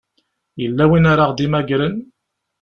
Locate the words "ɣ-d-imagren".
1.29-1.95